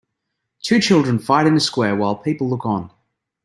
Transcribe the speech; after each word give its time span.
Two 0.63 0.79
children 0.81 1.19
fight 1.19 1.45
in 1.45 1.55
a 1.55 1.59
square 1.59 1.95
while 1.95 2.15
people 2.15 2.49
look 2.49 2.65
on. 2.65 2.89